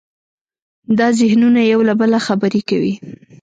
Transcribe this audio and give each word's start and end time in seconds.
دا 0.99 1.07
ذهنونه 1.19 1.61
یو 1.71 1.79
له 1.89 1.93
بله 2.01 2.17
خبرې 2.27 2.61
کوي. 2.69 2.93